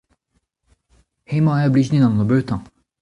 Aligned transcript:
hemañ 1.31 1.57
eo 1.61 1.67
a 1.69 1.73
blij 1.73 1.87
din 1.89 2.05
an 2.07 2.17
nebeutañ. 2.17 2.61